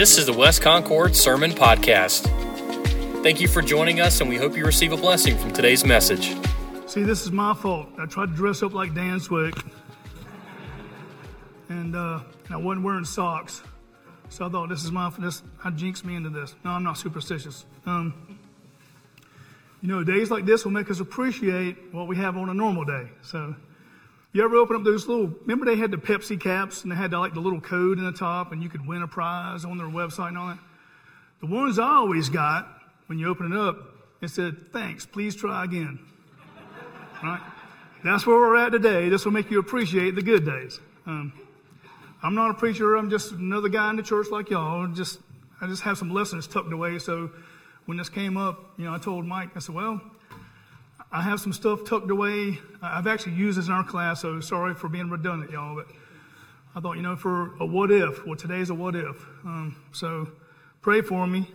[0.00, 2.22] This is the West Concord Sermon Podcast.
[3.22, 6.34] Thank you for joining us, and we hope you receive a blessing from today's message.
[6.86, 7.86] See, this is my fault.
[7.98, 9.54] I tried to dress up like Dan Swick,
[11.68, 13.62] and uh, I wasn't wearing socks.
[14.30, 15.42] So I thought this is my this.
[15.62, 16.54] I jinxed me into this.
[16.64, 17.66] No, I'm not superstitious.
[17.84, 18.38] Um,
[19.82, 22.86] you know, days like this will make us appreciate what we have on a normal
[22.86, 23.10] day.
[23.20, 23.54] So,
[24.32, 25.26] you ever open up those little?
[25.42, 28.04] Remember they had the Pepsi caps and they had the, like the little code in
[28.04, 30.58] the top, and you could win a prize on their website and all that.
[31.40, 32.68] The ones I always got
[33.06, 33.76] when you open it up,
[34.20, 35.98] it said, "Thanks, please try again."
[37.22, 37.40] right?
[38.04, 39.08] That's where we're at today.
[39.08, 40.80] This will make you appreciate the good days.
[41.06, 41.32] Um,
[42.22, 42.96] I'm not a preacher.
[42.96, 44.86] I'm just another guy in the church like y'all.
[44.86, 45.18] Just
[45.60, 46.98] I just have some lessons tucked away.
[47.00, 47.30] So
[47.86, 49.50] when this came up, you know, I told Mike.
[49.56, 50.00] I said, "Well,
[51.12, 52.58] I have some stuff tucked away.
[52.80, 54.22] I've actually used this in our class.
[54.22, 55.74] So sorry for being redundant, y'all.
[55.74, 55.86] But
[56.74, 58.24] I thought, you know, for a what if.
[58.24, 59.16] Well, today's a what if.
[59.44, 60.28] Um, so
[60.82, 61.50] pray for me,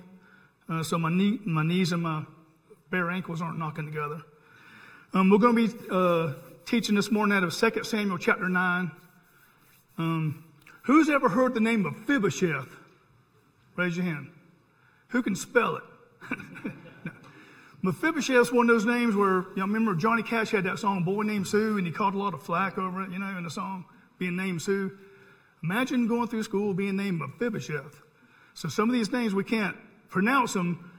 [0.69, 2.23] uh, so my knee, my knees and my
[2.91, 4.21] bare ankles aren't knocking together.
[5.13, 6.33] Um, we're going to be uh,
[6.65, 8.91] teaching this morning out of 2 Samuel chapter 9.
[9.97, 10.43] Um,
[10.85, 12.67] Who's ever heard the name of Mephibosheth?
[13.75, 14.29] Raise your hand.
[15.07, 15.83] Who can spell it?
[17.85, 21.21] Mephibosheth's one of those names where, you know, remember Johnny Cash had that song, Boy
[21.21, 23.49] Named Sue, and he caught a lot of flack over it, you know, in the
[23.49, 23.85] song,
[24.17, 24.97] being named Sue.
[25.63, 28.01] Imagine going through school being named Mephibosheth.
[28.55, 29.77] So some of these names we can't
[30.09, 30.91] pronounce them.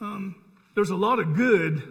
[0.00, 0.34] Um,
[0.74, 1.82] there's a lot of good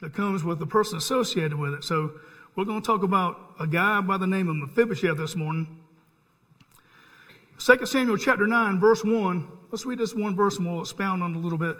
[0.00, 1.82] that comes with the person associated with it.
[1.82, 2.12] So
[2.54, 5.80] we're going to talk about a guy by the name of Mephibosheth this morning.
[7.58, 9.48] 2 Samuel chapter 9, verse 1.
[9.72, 11.76] Let's read this one verse and we'll expound on it a little bit.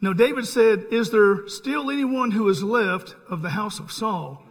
[0.00, 4.42] Now, David said, Is there still anyone who is left of the house of Saul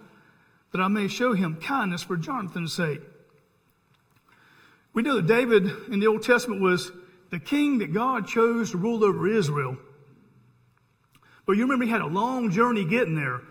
[0.71, 3.01] that I may show him kindness for Jonathan's sake?
[4.93, 6.91] We know that David in the Old Testament was
[7.29, 9.77] the king that God chose to rule over Israel.
[11.45, 13.41] But you remember he had a long journey getting there.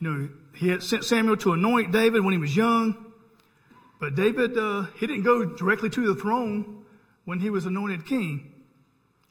[0.00, 2.96] You know, he had sent Samuel to anoint David when he was young.
[4.00, 6.84] But David, uh, he didn't go directly to the throne
[7.24, 8.52] when he was anointed king.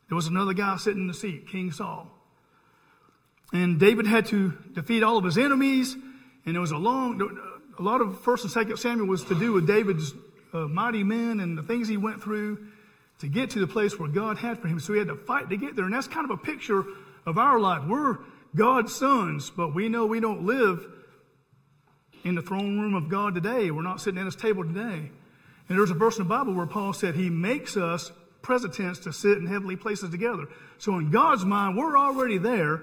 [0.09, 2.07] There was another guy sitting in the seat, King Saul.
[3.53, 5.95] And David had to defeat all of his enemies.
[6.45, 7.21] And there was a long,
[7.77, 10.13] a lot of First and Second Samuel was to do with David's
[10.53, 12.67] uh, mighty men and the things he went through
[13.19, 14.79] to get to the place where God had for him.
[14.79, 15.85] So he had to fight to get there.
[15.85, 16.83] And that's kind of a picture
[17.25, 17.83] of our life.
[17.85, 18.17] We're
[18.55, 20.85] God's sons, but we know we don't live
[22.23, 23.71] in the throne room of God today.
[23.71, 25.11] We're not sitting at his table today.
[25.69, 28.11] And there's a verse in the Bible where Paul said he makes us
[28.47, 30.47] present tense to sit in heavenly places together.
[30.77, 32.81] So in God's mind, we're already there,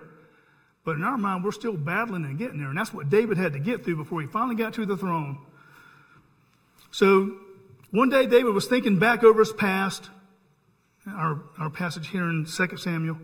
[0.84, 2.68] but in our mind, we're still battling and getting there.
[2.68, 5.38] And that's what David had to get through before he finally got to the throne.
[6.90, 7.36] So
[7.90, 10.10] one day David was thinking back over his past,
[11.08, 13.18] our, our passage here in 2 Samuel,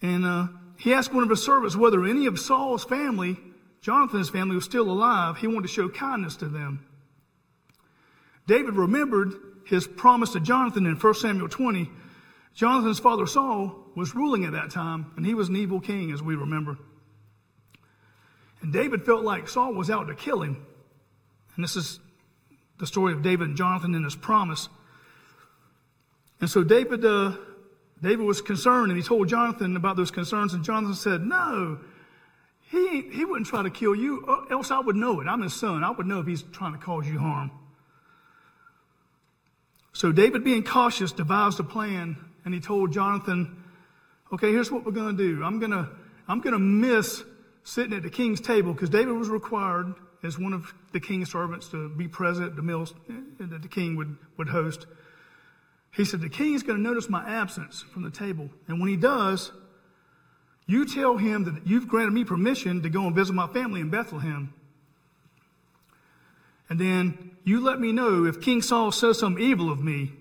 [0.00, 0.46] and uh,
[0.78, 3.38] he asked one of his servants whether any of Saul's family
[3.84, 6.86] Jonathan's family was still alive, he wanted to show kindness to them.
[8.46, 9.34] David remembered
[9.66, 11.90] his promise to Jonathan in 1 Samuel 20.
[12.54, 16.22] Jonathan's father Saul was ruling at that time, and he was an evil king, as
[16.22, 16.78] we remember.
[18.62, 20.64] And David felt like Saul was out to kill him.
[21.56, 22.00] And this is
[22.78, 24.68] the story of David and Jonathan and his promise.
[26.40, 27.32] And so David, uh,
[28.02, 31.78] David was concerned, and he told Jonathan about those concerns, and Jonathan said, No,
[32.70, 35.26] he, he wouldn't try to kill you, else I would know it.
[35.26, 35.84] I'm his son.
[35.84, 37.50] I would know if he's trying to cause you harm.
[39.94, 43.62] So David, being cautious, devised a plan, and he told Jonathan,
[44.32, 45.42] okay, here's what we're going to do.
[45.44, 45.88] I'm going to,
[46.26, 47.22] I'm going to miss
[47.62, 49.94] sitting at the king's table because David was required
[50.24, 53.68] as one of the king's servants to be present at the meals eh, that the
[53.68, 54.86] king would, would host.
[55.92, 58.50] He said, the king's going to notice my absence from the table.
[58.66, 59.52] And when he does,
[60.66, 63.90] you tell him that you've granted me permission to go and visit my family in
[63.90, 64.52] Bethlehem.
[66.68, 70.12] And then you let me know if King Saul says some evil of me.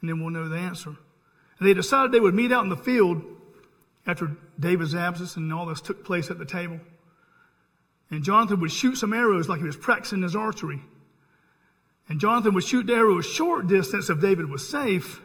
[0.00, 0.90] And then we'll know the answer.
[1.58, 3.22] And they decided they would meet out in the field
[4.06, 6.78] after David's absence and all this took place at the table.
[8.10, 10.80] And Jonathan would shoot some arrows like he was practicing his archery.
[12.08, 15.20] And Jonathan would shoot the arrow a short distance if David was safe.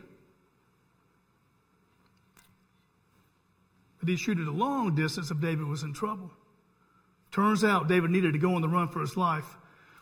[3.99, 6.31] But he'd shoot at a long distance if David was in trouble.
[7.31, 9.57] Turns out David needed to go on the run for his life.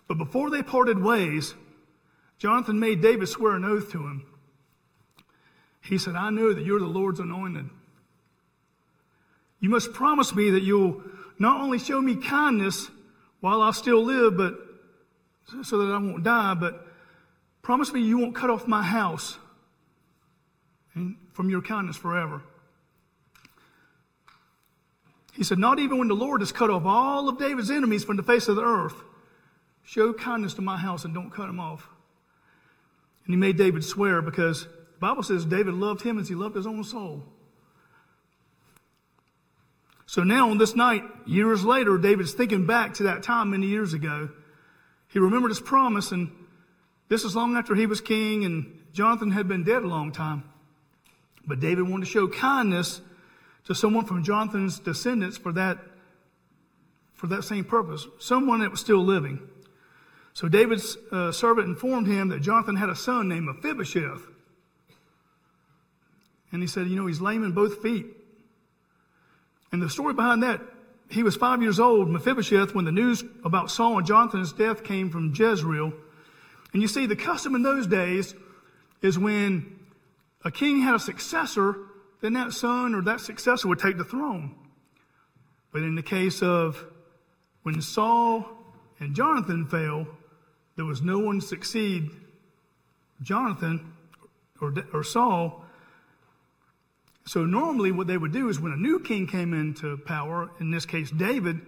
[0.07, 1.53] But before they parted ways,
[2.37, 4.25] Jonathan made David swear an oath to him.
[5.81, 7.69] He said, I know that you're the Lord's anointed.
[9.59, 11.01] You must promise me that you'll
[11.37, 12.89] not only show me kindness
[13.39, 14.55] while I still live, but
[15.63, 16.87] so that I won't die, but
[17.61, 19.37] Promise me you won't cut off my house
[21.33, 22.41] from your kindness forever.
[25.33, 28.17] He said, Not even when the Lord has cut off all of David's enemies from
[28.17, 28.95] the face of the earth,
[29.83, 31.87] show kindness to my house and don't cut them off.
[33.25, 36.55] And he made David swear because the Bible says David loved him as he loved
[36.55, 37.23] his own soul.
[40.05, 43.93] So now on this night, years later, David's thinking back to that time many years
[43.93, 44.29] ago.
[45.07, 46.31] He remembered his promise, and
[47.09, 50.43] this is long after he was king, and Jonathan had been dead a long time.
[51.45, 53.01] But David wanted to show kindness
[53.69, 55.77] to someone from Jonathan's descendants for that,
[57.13, 59.39] for that same purpose, someone that was still living.
[60.33, 64.25] So David's uh, servant informed him that Jonathan had a son named Mephibosheth.
[66.51, 68.07] And he said, You know, he's lame in both feet.
[69.72, 70.62] And the story behind that,
[71.12, 75.12] he was five years old, Mephibosheth, when the news about Saul and Jonathan's death came
[75.12, 75.94] from Jezreel.
[76.74, 78.33] And you see, the custom in those days
[79.04, 79.77] is when
[80.44, 81.75] a king had a successor,
[82.21, 84.56] then that son or that successor would take the throne.
[85.71, 86.83] But in the case of
[87.63, 88.45] when Saul
[89.00, 90.07] and Jonathan fell,
[90.75, 92.10] there was no one to succeed
[93.21, 93.94] Jonathan
[94.62, 95.63] or, or Saul
[97.30, 100.72] so normally what they would do is when a new king came into power, in
[100.72, 101.62] this case David,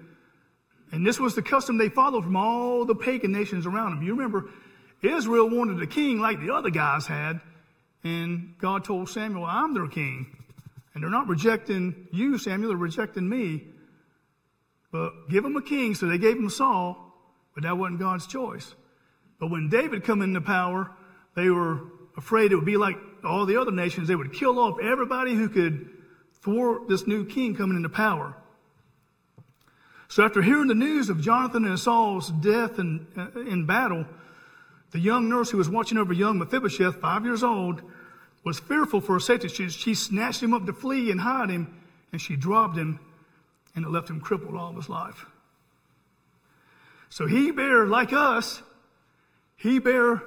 [0.91, 4.01] and this was the custom they followed from all the pagan nations around them.
[4.01, 4.49] You remember,
[5.03, 7.41] Israel wanted a king like the other guys had,
[8.03, 10.35] and God told Samuel, I'm their king.
[10.93, 13.67] And they're not rejecting you, Samuel, they're rejecting me.
[14.91, 16.97] But give them a king, so they gave him Saul,
[17.53, 18.75] but that wasn't God's choice.
[19.39, 20.91] But when David come into power,
[21.35, 21.81] they were
[22.17, 24.07] afraid it would be like all the other nations.
[24.07, 25.89] They would kill off everybody who could
[26.41, 28.35] thwart this new king coming into power.
[30.09, 34.05] So after hearing the news of Jonathan and Saul's death in, in battle,
[34.91, 37.81] the young nurse who was watching over young Mephibosheth, five years old,
[38.43, 39.47] was fearful for her safety.
[39.47, 42.99] She, she snatched him up to flee and hide him, and she dropped him,
[43.75, 45.25] and it left him crippled all of his life.
[47.09, 48.61] So he bare, like us,
[49.57, 50.23] he bare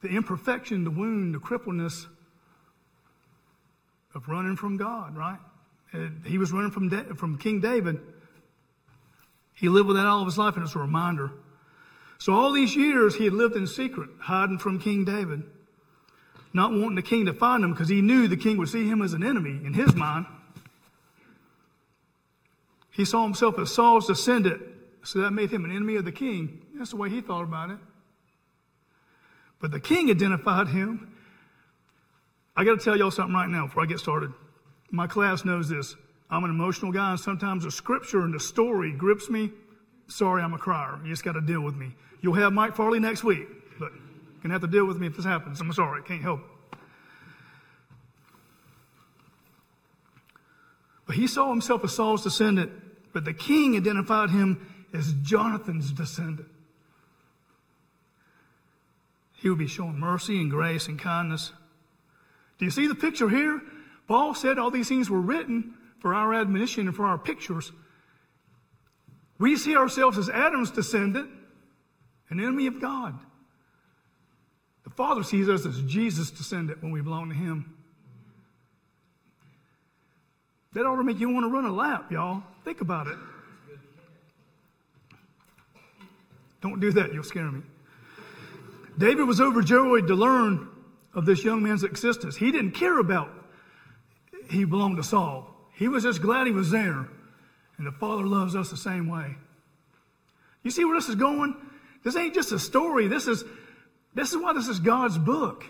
[0.00, 2.06] the imperfection, the wound, the crippledness
[4.14, 5.38] of running from God, right?
[6.24, 8.00] He was running from, from King David.
[9.54, 11.32] He lived with that all of his life, and it's a reminder.
[12.18, 15.42] So all these years he had lived in secret, hiding from King David,
[16.56, 19.00] not wanting the king to find him because he knew the king would see him
[19.02, 20.26] as an enemy in his mind.
[22.90, 24.62] He saw himself as Saul's descendant,
[25.04, 26.62] so that made him an enemy of the king.
[26.74, 27.78] That's the way he thought about it.
[29.60, 31.12] But the king identified him.
[32.56, 34.32] I got to tell y'all something right now before I get started.
[34.90, 35.94] My class knows this.
[36.30, 39.52] I'm an emotional guy, and sometimes the scripture and the story grips me.
[40.08, 40.98] Sorry, I'm a crier.
[41.04, 41.94] You just got to deal with me.
[42.22, 43.46] You'll have Mike Farley next week,
[44.48, 45.60] going to have to deal with me if this happens.
[45.60, 46.40] I'm sorry, I can't help.
[51.06, 52.70] But he saw himself as Saul's descendant,
[53.12, 56.48] but the king identified him as Jonathan's descendant.
[59.34, 61.52] He would be showing mercy and grace and kindness.
[62.58, 63.60] Do you see the picture here?
[64.08, 67.72] Paul said all these things were written for our admonition and for our pictures.
[69.38, 71.30] We see ourselves as Adam's descendant,
[72.30, 73.18] an enemy of God.
[74.96, 77.74] The Father sees us as Jesus' descendant when we belong to Him.
[80.72, 82.42] That ought to make you want to run a lap, y'all.
[82.64, 83.18] Think about it.
[86.62, 87.60] Don't do that, you'll scare me.
[88.96, 90.66] David was overjoyed to learn
[91.12, 92.34] of this young man's existence.
[92.34, 93.28] He didn't care about
[94.48, 95.54] he belonged to Saul.
[95.74, 97.06] He was just glad he was there.
[97.76, 99.36] And the Father loves us the same way.
[100.62, 101.54] You see where this is going?
[102.02, 103.08] This ain't just a story.
[103.08, 103.44] This is,
[104.16, 105.66] this is why this is God's book.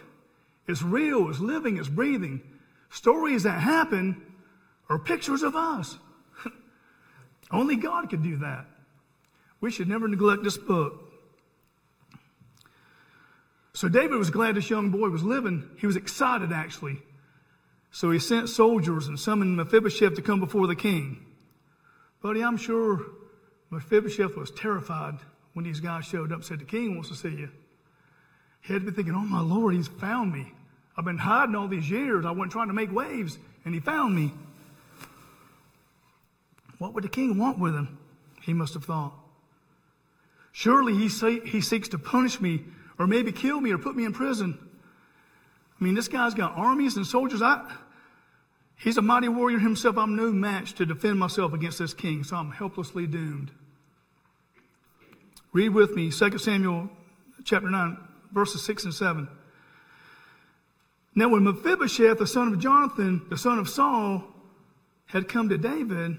[0.68, 2.40] It's real, it's living, it's breathing.
[2.90, 4.22] Stories that happen
[4.88, 5.98] are pictures of us.
[7.50, 8.66] Only God could do that.
[9.60, 11.12] We should never neglect this book.
[13.72, 15.68] So David was glad this young boy was living.
[15.78, 17.02] He was excited, actually.
[17.90, 21.18] So he sent soldiers and summoned Mephibosheth to come before the king.
[22.22, 23.04] Buddy, I'm sure
[23.70, 25.18] Mephibosheth was terrified
[25.54, 27.48] when these guys showed up said, The king wants to see you.
[28.66, 30.52] He had to be thinking, Oh my Lord, he's found me.
[30.96, 32.24] I've been hiding all these years.
[32.24, 34.32] I wasn't trying to make waves, and he found me.
[36.78, 37.98] What would the king want with him?
[38.42, 39.12] He must have thought.
[40.52, 42.64] Surely he, say, he seeks to punish me
[42.98, 44.58] or maybe kill me or put me in prison.
[45.78, 47.42] I mean, this guy's got armies and soldiers.
[47.42, 47.70] I,
[48.76, 49.98] he's a mighty warrior himself.
[49.98, 53.50] I'm no match to defend myself against this king, so I'm helplessly doomed.
[55.52, 56.88] Read with me 2 Samuel
[57.44, 57.98] chapter 9,
[58.32, 59.28] verses 6 and 7.
[61.14, 64.24] Now, when Mephibosheth, the son of Jonathan, the son of Saul,
[65.06, 66.18] had come to David,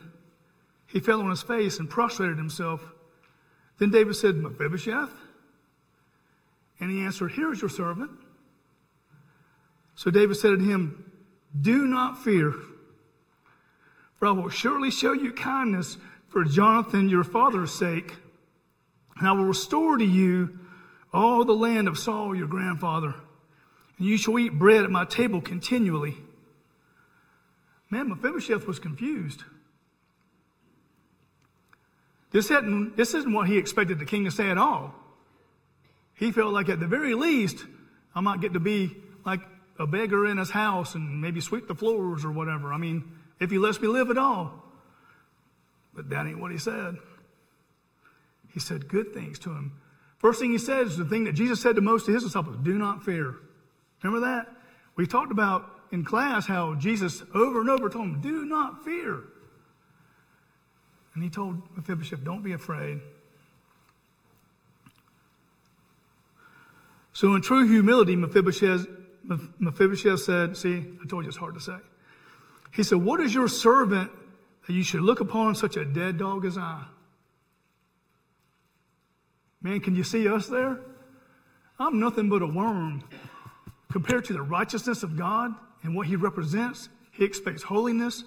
[0.88, 2.82] he fell on his face and prostrated himself.
[3.78, 5.12] Then David said, Mephibosheth?
[6.80, 8.12] And he answered, Here is your servant.
[9.96, 11.12] So David said to him,
[11.60, 12.54] Do not fear,
[14.18, 15.98] for I will surely show you kindness
[16.30, 18.16] for Jonathan your father's sake,
[19.18, 20.60] and I will restore to you
[21.14, 23.16] all the land of Saul your grandfather,
[23.98, 26.16] and you shall eat bread at my table continually.
[27.90, 29.44] Man, Mephibosheth was confused.
[32.32, 34.94] This, hadn't, this isn't what he expected the king to say at all.
[36.14, 37.66] He felt like at the very least,
[38.14, 39.40] I might get to be like
[39.80, 42.74] a beggar in his house and maybe sweep the floors or whatever.
[42.74, 43.04] I mean,
[43.40, 44.64] if he lets me live at all.
[45.94, 46.98] But that ain't what he said.
[48.54, 49.74] He said good things to him.
[50.18, 52.58] First thing he said is the thing that Jesus said to most of his disciples
[52.64, 53.36] do not fear.
[54.02, 54.48] Remember that?
[54.96, 59.24] We talked about in class how Jesus over and over told him, do not fear.
[61.14, 63.00] And he told Mephibosheth, don't be afraid.
[67.14, 68.86] So, in true humility, Mephibosheth,
[69.58, 71.78] Mephibosheth said, See, I told you it's hard to say.
[72.72, 74.12] He said, What is your servant
[74.68, 76.84] that you should look upon such a dead dog as I?
[79.62, 80.80] Man, can you see us there?
[81.80, 83.04] I'm nothing but a worm.
[83.92, 88.24] Compared to the righteousness of God and what He represents, He expects holiness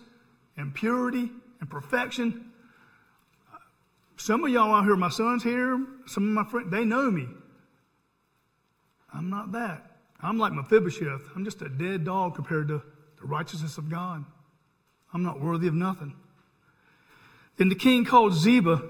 [0.57, 2.51] and purity and perfection.
[4.17, 7.27] Some of y'all out here, my son's here, some of my friends, they know me.
[9.13, 9.91] I'm not that.
[10.23, 11.23] I'm like Mephibosheth.
[11.35, 12.83] I'm just a dead dog compared to
[13.21, 14.25] the righteousness of God.
[15.13, 16.15] I'm not worthy of nothing.
[17.57, 18.83] Then the king called Ziba,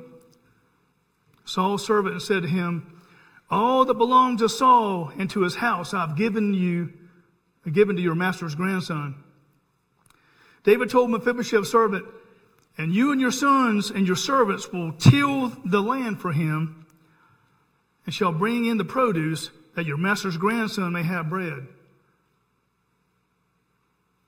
[1.50, 3.00] Saul's servant, said to him,
[3.50, 6.92] All that belongs to Saul and to his house I've given you,
[7.70, 9.16] given to your master's grandson.
[10.62, 12.06] David told Mephibosheth's servant,
[12.78, 16.86] And you and your sons and your servants will till the land for him,
[18.06, 21.66] and shall bring in the produce that your master's grandson may have bread.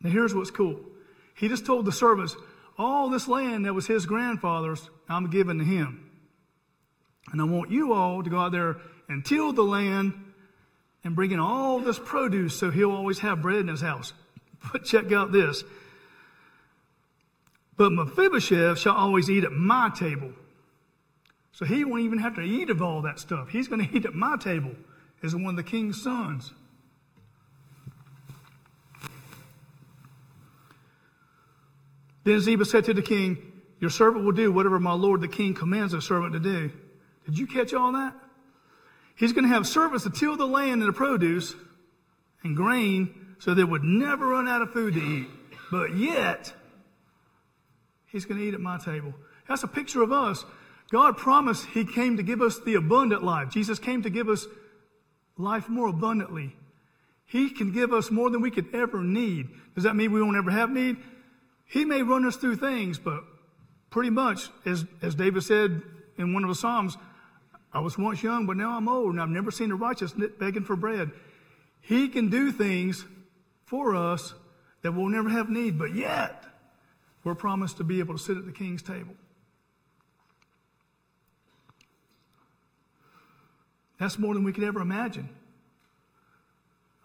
[0.01, 0.81] Now, here's what's cool.
[1.37, 2.35] He just told the servants,
[2.77, 6.09] all this land that was his grandfather's, I'm giving to him.
[7.33, 8.77] And I want you all to go out there
[9.09, 10.13] and till the land
[11.03, 14.13] and bring in all this produce so he'll always have bread in his house.
[14.73, 15.65] But check out this.
[17.77, 20.31] But Mephibosheth shall always eat at my table.
[21.51, 23.49] So he won't even have to eat of all that stuff.
[23.49, 24.71] He's going to eat at my table
[25.21, 26.53] as one of the king's sons.
[32.25, 33.39] Then Ziba said to the king,
[33.81, 36.71] Your servant will do whatever my lord the king commands a servant to do.
[37.25, 38.15] Did you catch all that?
[39.15, 41.55] He's going to have servants to till the land and the produce
[42.43, 45.29] and grain so they would never run out of food to eat.
[45.71, 46.53] But yet,
[48.07, 49.15] he's going to eat at my table.
[49.49, 50.45] That's a picture of us.
[50.91, 53.51] God promised he came to give us the abundant life.
[53.51, 54.47] Jesus came to give us
[55.37, 56.55] life more abundantly.
[57.25, 59.49] He can give us more than we could ever need.
[59.75, 60.99] Does that mean we won't ever have need?
[61.65, 63.25] He may run us through things, but
[63.89, 65.81] pretty much, as, as David said
[66.19, 66.99] in one of the Psalms,
[67.75, 70.65] I was once young, but now I'm old, and I've never seen the righteous begging
[70.65, 71.11] for bread.
[71.81, 73.05] He can do things
[73.65, 74.35] for us
[74.83, 76.45] that we'll never have need, but yet
[77.25, 79.15] we're promised to be able to sit at the king's table.
[83.99, 85.29] That's more than we could ever imagine.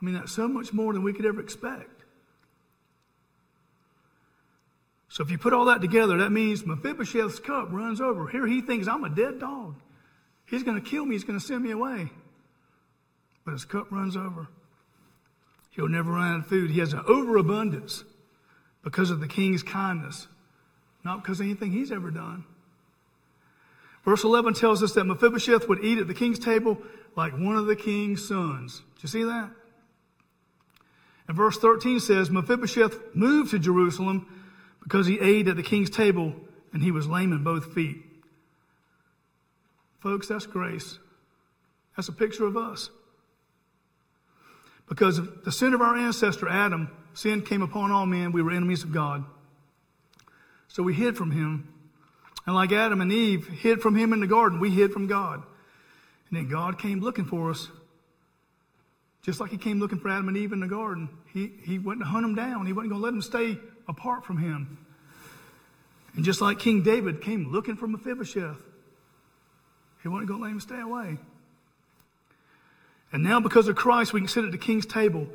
[0.02, 2.04] I mean, that's so much more than we could ever expect.
[5.10, 8.28] So if you put all that together, that means Mephibosheth's cup runs over.
[8.28, 9.76] Here he thinks I'm a dead dog.
[10.48, 11.16] He's going to kill me.
[11.16, 12.10] He's going to send me away.
[13.46, 14.48] But his cup runs over.
[15.72, 16.72] He'll never run out of food.
[16.72, 18.04] He has an overabundance
[18.84, 20.28] because of the king's kindness,
[21.04, 22.46] not because of anything he's ever done.
[24.04, 26.78] Verse 11 tells us that Mephibosheth would eat at the king's table
[27.16, 28.80] like one of the king's sons.
[28.80, 29.52] Do you see that?
[31.28, 34.26] And verse 13 says Mephibosheth moved to Jerusalem
[34.82, 36.34] because he ate at the king's table
[36.72, 37.98] and he was lame in both feet.
[40.00, 41.00] Folks, that's grace.
[41.96, 42.90] That's a picture of us.
[44.88, 48.32] Because of the sin of our ancestor Adam, sin came upon all men.
[48.32, 49.26] We were enemies of God.
[50.68, 51.74] So we hid from him.
[52.46, 55.44] And like Adam and Eve hid from him in the garden, we hid from God.
[56.30, 57.68] And then God came looking for us.
[59.24, 61.10] Just like he came looking for Adam and Eve in the garden.
[61.34, 62.66] He, he wasn't to hunt them down.
[62.66, 64.78] He wasn't going to let them stay apart from him.
[66.16, 68.58] And just like King David came looking for Mephibosheth,
[70.08, 71.18] he wasn't going to let him stay away.
[73.12, 75.28] And now, because of Christ, we can sit at the king's table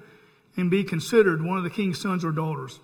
[0.57, 2.81] and be considered one of the king's sons or daughters.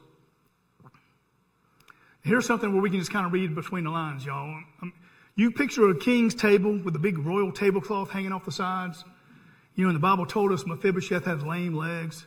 [2.23, 4.63] Here's something where we can just kind of read between the lines, y'all.
[4.83, 4.93] Um,
[5.35, 9.03] you picture a king's table with a big royal tablecloth hanging off the sides.
[9.75, 12.27] You know, and the Bible told us Mephibosheth has lame legs.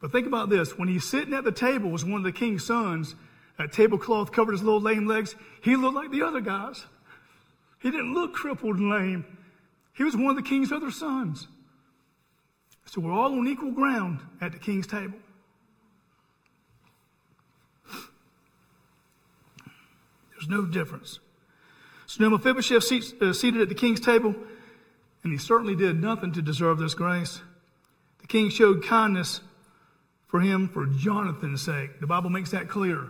[0.00, 0.78] But think about this.
[0.78, 3.16] When he's sitting at the table as one of the king's sons,
[3.58, 6.84] that tablecloth covered his little lame legs, he looked like the other guys.
[7.84, 9.26] He didn't look crippled and lame.
[9.92, 11.48] He was one of the king's other sons.
[12.86, 15.18] So we're all on equal ground at the king's table.
[20.30, 21.18] There's no difference.
[22.06, 24.34] So now Mephibosheth seats, uh, seated at the king's table,
[25.22, 27.42] and he certainly did nothing to deserve this grace.
[28.22, 29.42] The king showed kindness
[30.26, 32.00] for him for Jonathan's sake.
[32.00, 33.08] The Bible makes that clear.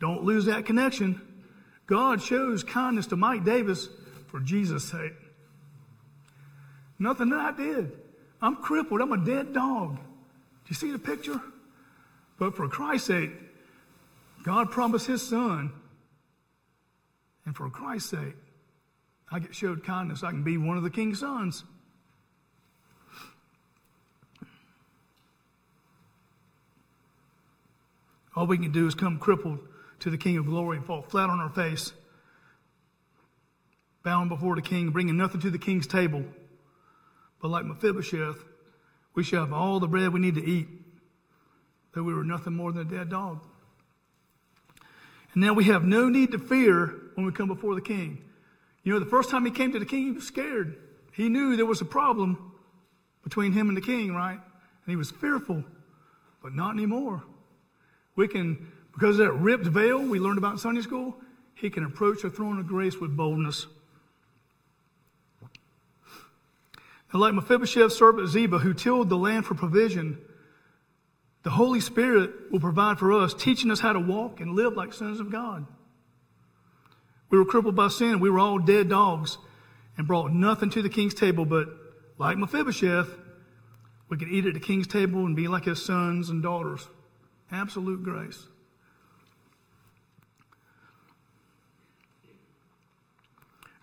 [0.00, 1.20] Don't lose that connection.
[1.86, 3.88] God shows kindness to Mike Davis
[4.28, 5.14] for Jesus' sake.
[6.98, 7.92] Nothing that I did.
[8.42, 9.00] I'm crippled.
[9.00, 9.96] I'm a dead dog.
[9.96, 11.40] Do you see the picture?
[12.38, 13.30] But for Christ's sake,
[14.42, 15.72] God promised his son.
[17.44, 18.34] And for Christ's sake,
[19.30, 20.24] I get showed kindness.
[20.24, 21.64] I can be one of the king's sons.
[28.34, 29.60] All we can do is come crippled
[30.00, 31.92] to the King of glory and fall flat on our face,
[34.02, 36.24] bowing before the King, bringing nothing to the King's table.
[37.40, 38.42] But like Mephibosheth,
[39.14, 40.68] we shall have all the bread we need to eat,
[41.94, 43.40] though we were nothing more than a dead dog.
[45.34, 48.24] And now we have no need to fear when we come before the king.
[48.82, 50.78] You know, the first time he came to the king, he was scared.
[51.12, 52.52] He knew there was a problem
[53.24, 54.38] between him and the king, right?
[54.38, 55.64] And he was fearful,
[56.42, 57.24] but not anymore.
[58.14, 61.16] We can, because of that ripped veil we learned about in Sunday school,
[61.54, 63.66] he can approach the throne of grace with boldness.
[67.12, 70.18] And like Mephibosheth's servant Ziba, who tilled the land for provision,
[71.42, 74.94] the Holy Spirit will provide for us, teaching us how to walk and live like
[74.94, 75.66] sons of God.
[77.28, 78.18] We were crippled by sin.
[78.18, 79.36] We were all dead dogs
[79.98, 81.68] and brought nothing to the king's table, but
[82.16, 83.10] like Mephibosheth,
[84.08, 86.88] we could eat at the king's table and be like his sons and daughters.
[87.52, 88.46] Absolute grace.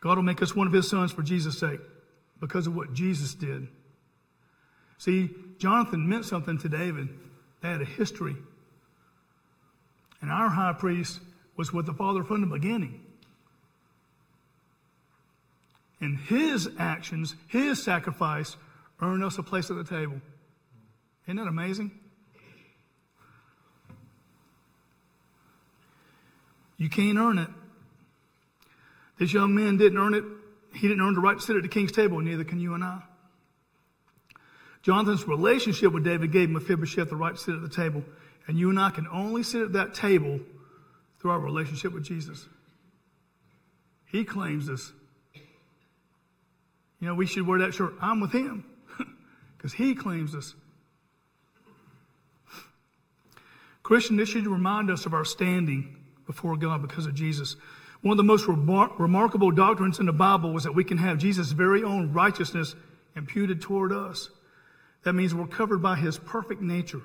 [0.03, 1.79] God will make us one of his sons for Jesus' sake
[2.41, 3.69] because of what Jesus did.
[4.97, 7.07] See, Jonathan meant something to David.
[7.61, 8.35] They had a history.
[10.19, 11.21] And our high priest
[11.55, 12.99] was with the Father from the beginning.
[16.01, 18.57] And his actions, his sacrifice,
[19.01, 20.19] earned us a place at the table.
[21.27, 21.91] Isn't that amazing?
[26.77, 27.47] You can't earn it.
[29.19, 30.23] This young man didn't earn it.
[30.73, 32.83] He didn't earn the right to sit at the king's table, neither can you and
[32.83, 33.01] I.
[34.81, 38.03] Jonathan's relationship with David gave Mephibosheth the right to sit at the table.
[38.47, 40.41] And you and I can only sit at that table
[41.19, 42.47] through our relationship with Jesus.
[44.05, 44.91] He claims this.
[46.99, 47.93] You know, we should wear that shirt.
[48.01, 48.65] I'm with him
[49.57, 50.53] because he claims this.
[53.83, 57.55] Christian, this should remind us of our standing before God because of Jesus.
[58.03, 61.17] One of the most remar- remarkable doctrines in the Bible was that we can have
[61.17, 62.75] Jesus' very own righteousness
[63.15, 64.29] imputed toward us.
[65.03, 67.01] That means we're covered by his perfect nature.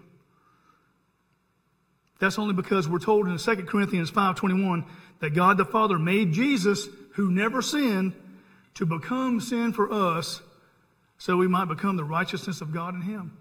[2.19, 4.85] That's only because we're told in 2 Corinthians 5:21
[5.21, 8.13] that God the Father made Jesus, who never sinned,
[8.75, 10.43] to become sin for us
[11.17, 13.37] so we might become the righteousness of God in him.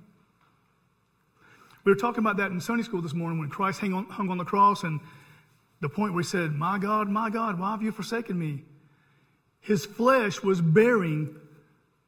[1.84, 4.30] We were talking about that in Sunday school this morning when Christ hung on, hung
[4.30, 5.00] on the cross and
[5.80, 8.64] the point where he said, My God, my God, why have you forsaken me?
[9.60, 11.36] His flesh was bearing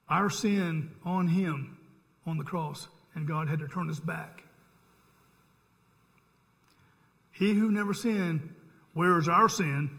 [0.08, 1.78] our sin on him
[2.26, 4.44] on the cross, and God had to turn his back.
[7.32, 8.54] He who never sinned
[8.94, 9.92] wears our sin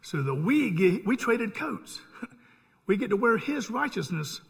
[0.00, 2.00] so that we get, we traded coats.
[2.86, 4.40] we get to wear his righteousness.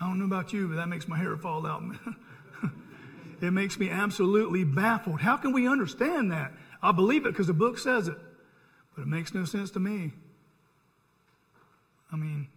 [0.00, 1.82] I don't know about you, but that makes my hair fall out.
[3.42, 5.20] it makes me absolutely baffled.
[5.20, 6.52] How can we understand that?
[6.82, 8.16] I believe it because the book says it,
[8.94, 10.12] but it makes no sense to me.
[12.12, 12.48] I mean,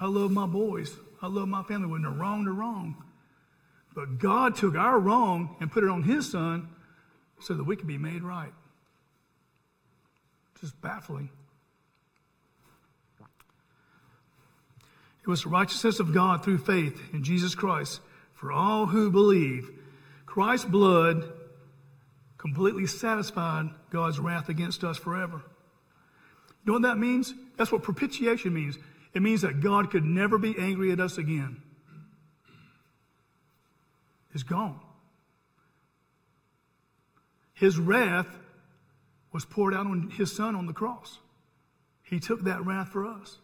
[0.00, 0.96] I love my boys.
[1.20, 3.02] I love my family when they're wrong, they're wrong.
[3.94, 6.68] But God took our wrong and put it on His Son
[7.40, 8.52] so that we could be made right.
[10.60, 11.30] Just baffling.
[15.28, 18.00] Was the righteousness of God through faith in Jesus Christ
[18.32, 19.70] for all who believe.
[20.24, 21.30] Christ's blood
[22.38, 25.42] completely satisfied God's wrath against us forever.
[26.64, 27.34] You know what that means?
[27.58, 28.78] That's what propitiation means.
[29.12, 31.60] It means that God could never be angry at us again.
[34.32, 34.80] It's gone.
[37.52, 38.28] His wrath
[39.30, 41.18] was poured out on his son on the cross.
[42.02, 43.38] He took that wrath for us.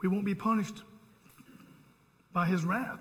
[0.00, 0.82] We won't be punished
[2.32, 3.00] by his wrath.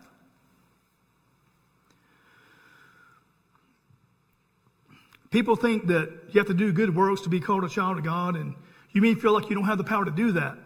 [5.29, 8.03] People think that you have to do good works to be called a child of
[8.03, 8.55] God, and
[8.93, 10.57] you may feel like you don't have the power to do that.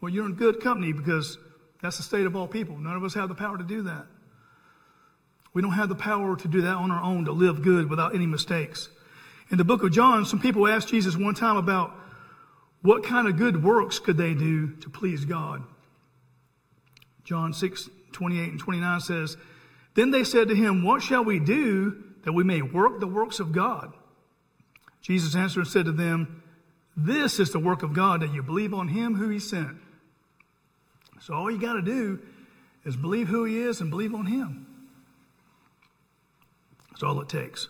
[0.00, 1.38] Well, you're in good company because
[1.82, 2.78] that's the state of all people.
[2.78, 4.06] None of us have the power to do that.
[5.52, 8.14] We don't have the power to do that on our own, to live good without
[8.14, 8.88] any mistakes.
[9.50, 11.96] In the book of John, some people asked Jesus one time about
[12.82, 15.62] what kind of good works could they do to please God.
[17.24, 19.36] John 6, 28 and 29 says,
[19.94, 23.38] Then they said to him, What shall we do that we may work the works
[23.40, 23.92] of God?
[25.02, 26.42] Jesus answered and said to them,
[26.96, 29.76] This is the work of God, that you believe on him who he sent.
[31.20, 32.20] So all you got to do
[32.84, 34.66] is believe who he is and believe on him.
[36.90, 37.68] That's all it takes.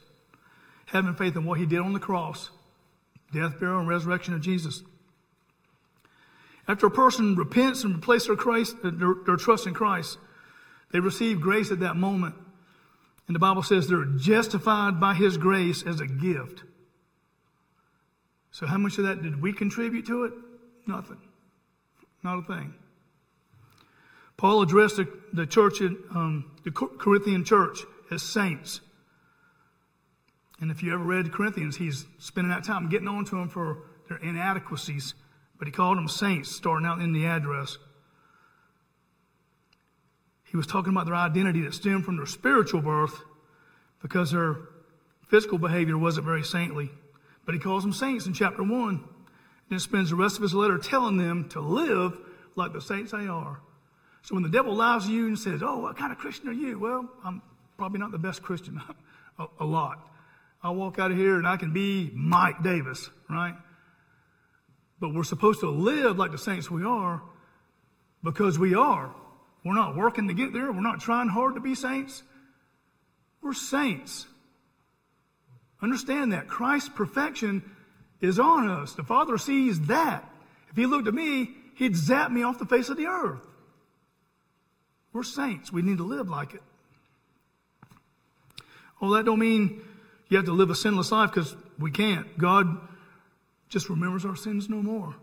[0.86, 2.50] Having faith in what he did on the cross,
[3.32, 4.82] death, burial, and resurrection of Jesus.
[6.68, 10.18] After a person repents and replaces their, Christ, their, their trust in Christ,
[10.92, 12.34] they receive grace at that moment.
[13.26, 16.64] And the Bible says they're justified by his grace as a gift.
[18.50, 20.32] So, how much of that did we contribute to it?
[20.86, 21.20] Nothing.
[22.22, 22.74] Not a thing.
[24.36, 28.80] Paul addressed the, the church, in, um, the Corinthian church, as saints.
[30.60, 33.84] And if you ever read Corinthians, he's spending that time getting on to them for
[34.08, 35.14] their inadequacies,
[35.60, 37.76] but he called them saints starting out in the address.
[40.44, 43.14] He was talking about their identity that stemmed from their spiritual birth
[44.00, 44.56] because their
[45.28, 46.90] physical behavior wasn't very saintly.
[47.44, 48.88] But he calls them saints in chapter 1.
[48.88, 49.00] And
[49.68, 52.16] then spends the rest of his letter telling them to live
[52.56, 53.60] like the saints they are.
[54.22, 56.52] So when the devil lies to you and says, Oh, what kind of Christian are
[56.52, 56.78] you?
[56.78, 57.42] Well, I'm
[57.76, 58.80] probably not the best Christian,
[59.38, 60.08] a, a lot.
[60.62, 63.54] I'll walk out of here and I can be Mike Davis, right?
[65.00, 67.22] But we're supposed to live like the saints we are
[68.22, 69.10] because we are.
[69.64, 70.70] We're not working to get there.
[70.70, 72.22] We're not trying hard to be saints.
[73.42, 74.26] We're saints.
[75.82, 76.48] Understand that.
[76.48, 77.62] Christ's perfection
[78.20, 78.92] is on us.
[78.92, 80.30] The Father sees that.
[80.70, 83.46] If He looked at me, He'd zap me off the face of the earth.
[85.12, 85.72] We're saints.
[85.72, 86.62] We need to live like it.
[89.00, 89.82] Well, that don't mean
[90.28, 92.36] you have to live a sinless life because we can't.
[92.36, 92.78] God
[93.70, 95.14] just remembers our sins no more.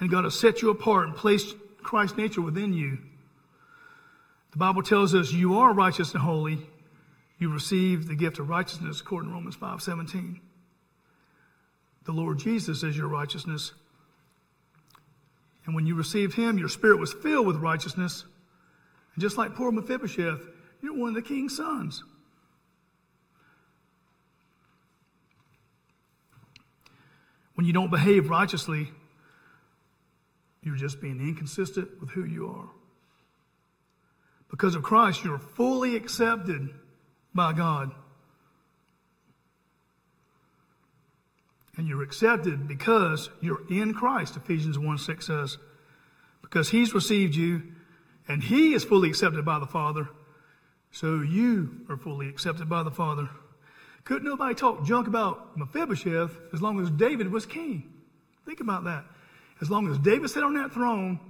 [0.00, 2.98] And God has set you apart and placed Christ's nature within you.
[4.50, 6.58] The Bible tells us you are righteous and holy.
[7.38, 10.40] You receive the gift of righteousness according to Romans 5 17.
[12.04, 13.72] The Lord Jesus is your righteousness.
[15.66, 18.24] And when you received him, your spirit was filled with righteousness.
[19.14, 20.40] And just like poor Mephibosheth,
[20.80, 22.02] you're one of the king's sons.
[27.58, 28.88] When you don't behave righteously,
[30.62, 32.68] you're just being inconsistent with who you are.
[34.48, 36.68] Because of Christ, you're fully accepted
[37.34, 37.90] by God.
[41.76, 45.58] And you're accepted because you're in Christ, Ephesians 1 6 says.
[46.40, 47.64] Because He's received you
[48.28, 50.08] and He is fully accepted by the Father,
[50.92, 53.28] so you are fully accepted by the Father.
[54.04, 57.92] Couldn't nobody talk junk about Mephibosheth as long as David was king.
[58.46, 59.04] Think about that.
[59.60, 61.20] As long as David sat on that throne,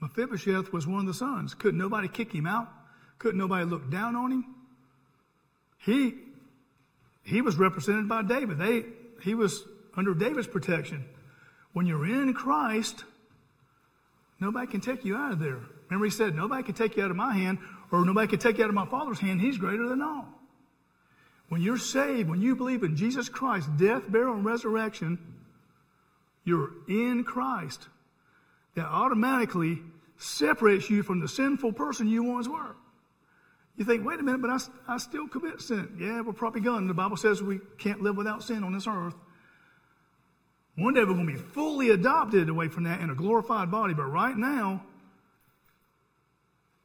[0.00, 1.54] Mephibosheth was one of the sons.
[1.54, 2.68] Couldn't nobody kick him out?
[3.18, 4.44] Couldn't nobody look down on him?
[5.78, 6.14] He,
[7.22, 8.58] he was represented by David.
[8.58, 8.84] They,
[9.22, 9.64] he was
[9.96, 11.04] under David's protection.
[11.72, 13.04] When you're in Christ,
[14.40, 15.60] nobody can take you out of there.
[15.88, 17.58] Remember, he said, Nobody can take you out of my hand,
[17.92, 19.40] or nobody can take you out of my Father's hand.
[19.40, 20.26] He's greater than all.
[21.50, 25.18] When you're saved, when you believe in Jesus Christ, death, burial, and resurrection,
[26.44, 27.86] you're in Christ.
[28.74, 29.80] That automatically
[30.16, 32.74] separates you from the sinful person you once were.
[33.76, 35.96] You think, wait a minute, but I, I still commit sin.
[36.00, 36.86] Yeah, we're probably going.
[36.88, 39.14] The Bible says we can't live without sin on this earth.
[40.76, 43.92] One day we're going to be fully adopted away from that in a glorified body,
[43.92, 44.84] but right now,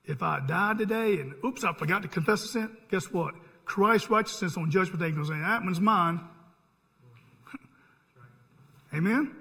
[0.08, 3.36] if I died today and oops, I forgot to confess a sin, guess what?
[3.66, 6.22] Christ's righteousness on judgment day goes, that one's mine.
[8.94, 9.36] Amen?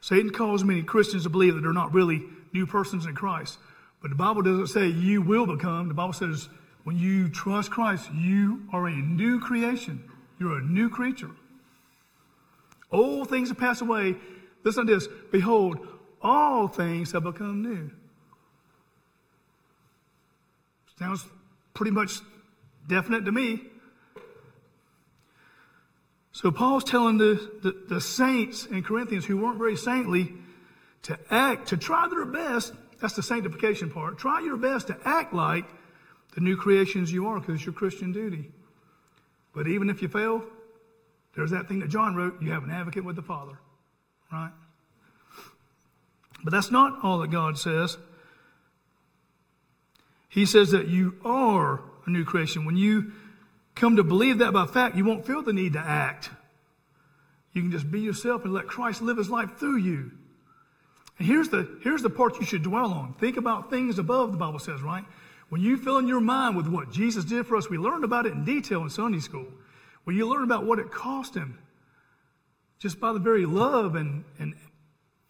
[0.00, 3.58] Satan calls many Christians to believe that they're not really new persons in Christ.
[4.00, 5.88] But the Bible doesn't say you will become.
[5.88, 6.48] The Bible says
[6.84, 10.02] when you trust Christ, you are a new creation.
[10.38, 11.30] You're a new creature.
[12.92, 14.16] Old things have passed away.
[14.64, 15.08] Listen to this.
[15.30, 15.86] Behold,
[16.20, 17.90] all things have become new.
[20.98, 21.26] Sounds
[21.72, 22.20] pretty much
[22.88, 23.62] definite to me.
[26.32, 30.32] So Paul's telling the, the, the, saints in Corinthians who weren't very saintly
[31.02, 32.72] to act, to try their best.
[33.00, 34.18] That's the sanctification part.
[34.18, 35.64] Try your best to act like
[36.34, 38.50] the new creations you are because it's your Christian duty.
[39.54, 40.44] But even if you fail,
[41.40, 43.58] there's that thing that John wrote you have an advocate with the Father,
[44.30, 44.52] right?
[46.44, 47.96] But that's not all that God says.
[50.28, 52.64] He says that you are a new creation.
[52.64, 53.12] When you
[53.74, 56.30] come to believe that by fact, you won't feel the need to act.
[57.52, 60.12] You can just be yourself and let Christ live his life through you.
[61.18, 63.14] And here's the, here's the part you should dwell on.
[63.14, 65.04] Think about things above, the Bible says, right?
[65.48, 68.26] When you fill in your mind with what Jesus did for us, we learned about
[68.26, 69.46] it in detail in Sunday school.
[70.10, 71.56] When you learn about what it cost him,
[72.80, 74.56] just by the very love and, and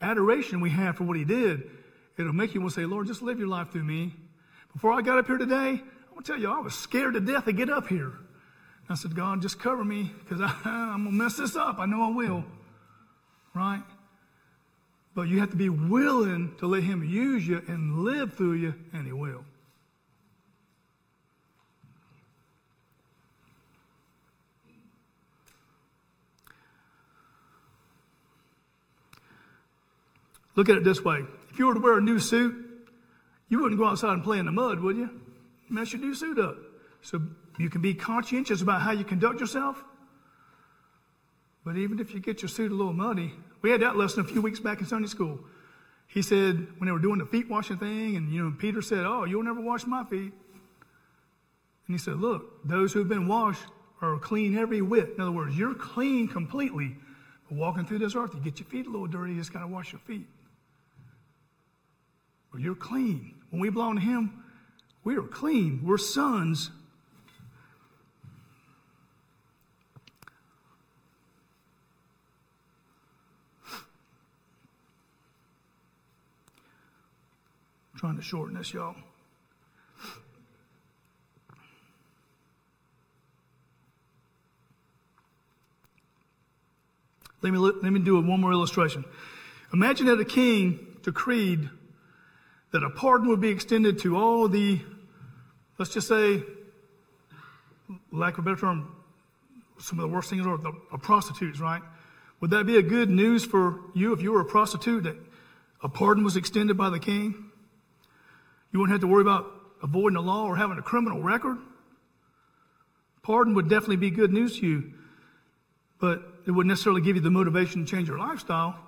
[0.00, 1.68] adoration we have for what he did,
[2.16, 4.14] it'll make you want to say, Lord, just live your life through me.
[4.72, 7.20] Before I got up here today, I'm going to tell you, I was scared to
[7.20, 8.14] death to get up here.
[8.88, 11.78] I said, God, just cover me because I'm going to mess this up.
[11.78, 12.42] I know I will.
[13.54, 13.82] Right?
[15.14, 18.74] But you have to be willing to let Him use you and live through you,
[18.94, 19.44] and He will.
[30.60, 31.24] Look at it this way.
[31.48, 32.54] If you were to wear a new suit,
[33.48, 35.08] you wouldn't go outside and play in the mud, would you?
[35.70, 36.58] Mess your new suit up.
[37.00, 37.22] So
[37.58, 39.82] you can be conscientious about how you conduct yourself.
[41.64, 44.24] But even if you get your suit a little muddy, we had that lesson a
[44.24, 45.40] few weeks back in Sunday school.
[46.06, 49.06] He said, when they were doing the feet washing thing, and you know, Peter said,
[49.06, 50.34] Oh, you'll never wash my feet.
[51.86, 53.64] And he said, Look, those who have been washed
[54.02, 55.14] are clean every whit.
[55.14, 56.96] In other words, you're clean completely.
[57.48, 59.60] But walking through this earth, you get your feet a little dirty, you just got
[59.60, 60.26] to wash your feet.
[62.50, 63.34] But you're clean.
[63.50, 64.44] When we belong to Him,
[65.04, 65.80] we are clean.
[65.84, 66.70] We're sons.
[77.92, 78.96] I'm trying to shorten this, y'all.
[87.42, 89.04] Let me, let me do one more illustration.
[89.72, 91.70] Imagine that a king decreed
[92.72, 94.80] that a pardon would be extended to all the,
[95.78, 96.42] let's just say,
[98.12, 98.94] lack of a better term,
[99.78, 101.82] some of the worst things are the are prostitutes, right?
[102.40, 105.16] Would that be a good news for you if you were a prostitute that
[105.82, 107.50] a pardon was extended by the king?
[108.72, 109.50] You wouldn't have to worry about
[109.82, 111.58] avoiding the law or having a criminal record.
[113.22, 114.92] Pardon would definitely be good news to you,
[115.98, 118.78] but it wouldn't necessarily give you the motivation to change your lifestyle.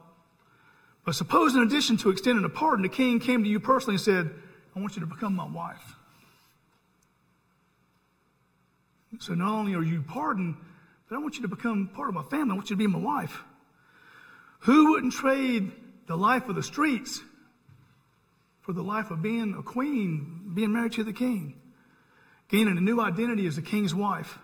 [1.05, 4.01] But suppose, in addition to extending a pardon, the king came to you personally and
[4.01, 4.31] said,
[4.77, 5.97] I want you to become my wife.
[9.19, 10.57] So not only are you pardoned,
[11.09, 12.53] but I want you to become part of my family.
[12.53, 13.43] I want you to be my wife.
[14.61, 15.73] Who wouldn't trade
[16.07, 17.21] the life of the streets
[18.61, 21.61] for the life of being a queen, being married to the king,
[22.49, 24.39] gaining a new identity as the king's wife?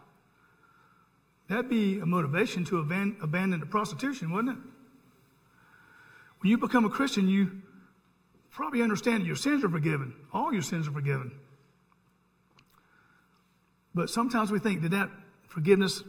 [1.49, 4.65] That'd be a motivation to abandon the prostitution, wouldn't it?
[6.41, 7.63] When you become a Christian, you
[8.51, 10.15] probably understand that your sins are forgiven.
[10.33, 11.33] All your sins are forgiven.
[13.95, 15.11] But sometimes we think, did that
[15.49, 16.03] forgiveness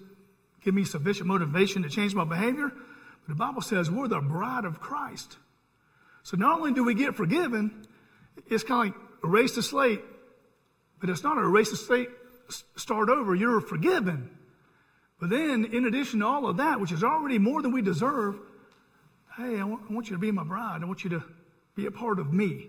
[0.64, 2.70] give me sufficient motivation to change my behavior?
[2.70, 5.38] But the Bible says we're the bride of Christ.
[6.24, 7.88] So not only do we get forgiven,
[8.48, 10.02] it's kind of like erase the slate,
[11.00, 12.10] but it's not a erase the slate,
[12.76, 13.34] start over.
[13.34, 14.30] You're forgiven.
[15.20, 18.40] But then, in addition to all of that, which is already more than we deserve,
[19.40, 20.82] Hey, I want, I want you to be my bride.
[20.84, 21.24] I want you to
[21.76, 22.68] be a part of me.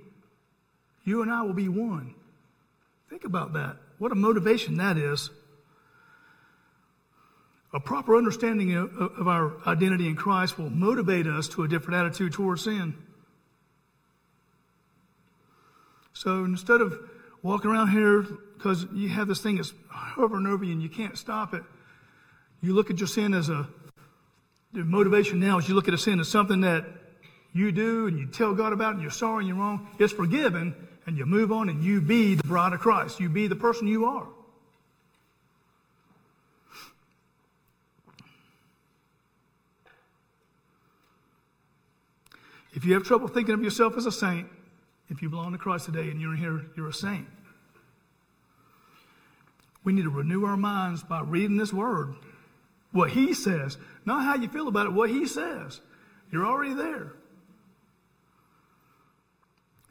[1.05, 2.15] You and I will be one.
[3.09, 3.77] Think about that.
[3.99, 5.31] What a motivation that is.
[7.73, 11.99] A proper understanding of, of, our identity in Christ will motivate us to a different
[12.05, 12.95] attitude towards sin.
[16.13, 16.99] So instead of
[17.43, 18.23] walking around here
[18.57, 21.63] because you have this thing that's hovering over you and you can't stop it,
[22.63, 23.69] you look at your sin as a
[24.73, 26.85] the motivation now is you look at a sin as something that
[27.53, 29.89] you do and you tell God about and you're sorry and you're wrong.
[29.99, 30.75] It's forgiven
[31.07, 33.19] and you move on and you be the bride of Christ.
[33.19, 34.27] You be the person you are.
[42.73, 44.47] If you have trouble thinking of yourself as a saint,
[45.11, 47.27] If you belong to Christ today and you're here, you're a saint.
[49.83, 52.15] We need to renew our minds by reading this word.
[52.93, 55.81] What he says, not how you feel about it, what he says.
[56.33, 57.13] You're already there.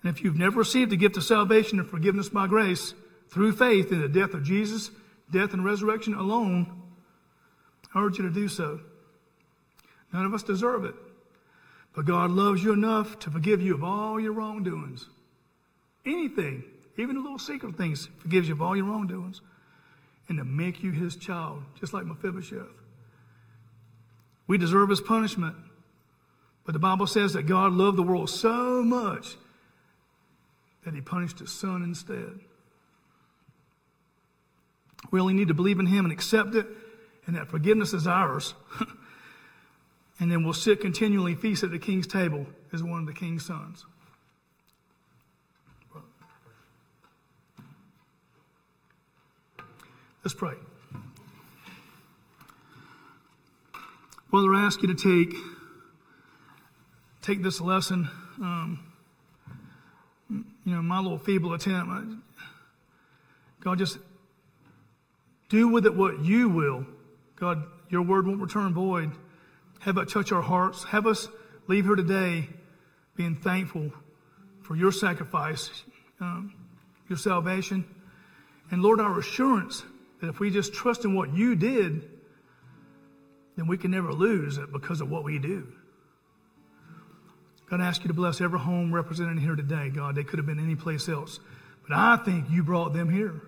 [0.01, 2.93] And if you've never received the gift of salvation and forgiveness by grace
[3.29, 4.91] through faith in the death of Jesus,
[5.31, 6.81] death and resurrection alone,
[7.93, 8.79] I urge you to do so.
[10.13, 10.95] None of us deserve it.
[11.95, 15.07] But God loves you enough to forgive you of all your wrongdoings.
[16.05, 16.63] Anything,
[16.97, 19.41] even the little secret things, forgives you of all your wrongdoings.
[20.29, 22.67] And to make you his child, just like Mephibosheth.
[24.49, 25.55] We deserve his punishment.
[26.65, 29.35] But the Bible says that God loved the world so much
[30.83, 32.39] that he punished his son instead.
[35.12, 36.65] We only need to believe in him and accept it,
[37.27, 38.55] and that forgiveness is ours.
[40.19, 43.45] and then we'll sit continually feast at the king's table as one of the king's
[43.45, 43.85] sons.
[50.23, 50.55] Let's pray.
[54.32, 55.36] Father, I ask you to take
[57.24, 58.08] take this lesson.
[58.39, 58.80] Um,
[60.30, 62.13] you know, my little feeble attempt.
[63.62, 63.98] God, just
[65.50, 66.86] do with it what you will.
[67.38, 69.13] God, your word won't return void.
[69.80, 70.84] Have it touch our hearts.
[70.84, 71.28] Have us
[71.65, 72.50] leave here today
[73.15, 73.92] being thankful
[74.62, 75.72] for your sacrifice,
[76.22, 76.54] um,
[77.08, 77.84] your salvation.
[78.70, 79.82] And Lord, our assurance
[80.22, 82.18] that if we just trust in what you did,
[83.60, 85.67] then we can never lose it because of what we do.
[87.69, 90.15] God, I ask you to bless every home represented here today, God.
[90.15, 91.41] They could have been any place else.
[91.86, 93.41] But I think you brought them here.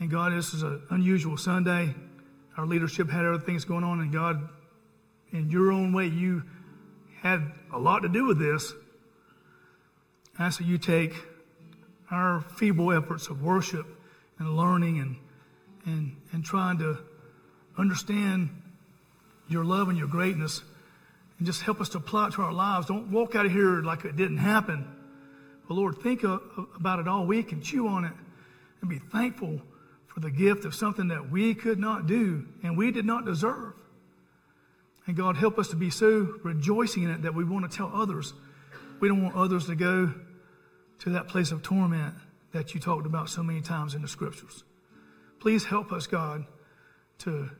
[0.00, 1.94] And God, this is an unusual Sunday.
[2.58, 4.46] Our leadership had other things going on, and God,
[5.32, 6.42] in your own way, you
[7.22, 7.40] had
[7.72, 8.74] a lot to do with this.
[10.38, 11.14] I ask that you take
[12.10, 13.86] our feeble efforts of worship
[14.38, 15.16] and learning and,
[15.86, 16.98] and, and trying to
[17.78, 18.50] understand
[19.48, 20.62] your love and your greatness
[21.38, 22.86] and just help us to apply it to our lives.
[22.86, 24.88] Don't walk out of here like it didn't happen.
[25.68, 28.12] But Lord, think about it all week and chew on it
[28.80, 29.60] and be thankful
[30.06, 33.74] for the gift of something that we could not do and we did not deserve.
[35.06, 37.90] And God, help us to be so rejoicing in it that we want to tell
[37.94, 38.32] others.
[38.98, 40.12] We don't want others to go
[41.00, 42.14] to that place of torment
[42.52, 44.64] that you talked about so many times in the scriptures.
[45.38, 46.46] Please help us, God,
[47.18, 47.50] to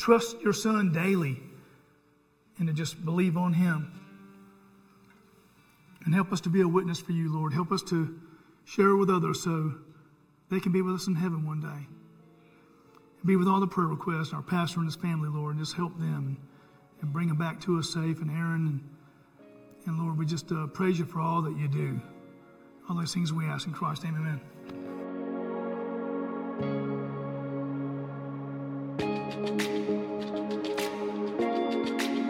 [0.00, 1.38] trust your Son daily
[2.58, 3.92] and to just believe on Him.
[6.04, 7.52] And help us to be a witness for you, Lord.
[7.52, 8.18] Help us to
[8.64, 9.74] share with others so
[10.50, 11.86] they can be with us in heaven one day.
[13.24, 15.98] Be with all the prayer requests, our pastor and his family, Lord, and just help
[15.98, 16.38] them
[17.02, 18.22] and bring them back to us safe.
[18.22, 18.80] And Aaron and,
[19.86, 22.00] and Lord, we just uh, praise you for all that you do.
[22.88, 24.40] All those things we ask in Christ's name,
[26.62, 27.09] amen.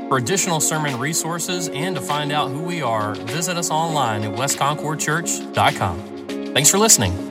[0.08, 4.32] For additional sermon resources and to find out who we are, visit us online at
[4.32, 6.52] westconcordchurch.com.
[6.52, 7.29] Thanks for listening.